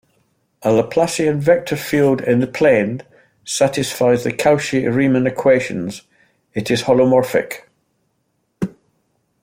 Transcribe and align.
A 0.63 0.69
Laplacian 0.69 1.37
vector 1.37 1.75
field 1.75 2.21
in 2.21 2.39
the 2.39 2.47
plane 2.47 3.03
satisfies 3.45 4.23
the 4.23 4.31
Cauchy-Riemann 4.33 5.27
equations: 5.27 6.01
it 6.55 6.71
is 6.71 6.81
holomorphic. 6.81 7.65